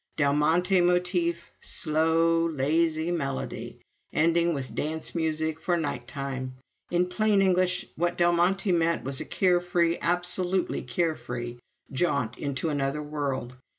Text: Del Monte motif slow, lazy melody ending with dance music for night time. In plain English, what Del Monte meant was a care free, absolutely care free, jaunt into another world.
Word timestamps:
Del 0.17 0.33
Monte 0.33 0.81
motif 0.81 1.51
slow, 1.59 2.47
lazy 2.47 3.11
melody 3.11 3.81
ending 4.11 4.51
with 4.55 4.73
dance 4.73 5.13
music 5.13 5.59
for 5.61 5.77
night 5.77 6.07
time. 6.07 6.55
In 6.89 7.05
plain 7.05 7.39
English, 7.39 7.85
what 7.95 8.17
Del 8.17 8.31
Monte 8.33 8.71
meant 8.71 9.03
was 9.03 9.21
a 9.21 9.25
care 9.25 9.59
free, 9.61 9.99
absolutely 10.01 10.81
care 10.81 11.13
free, 11.13 11.59
jaunt 11.93 12.35
into 12.39 12.69
another 12.71 13.03
world. 13.03 13.57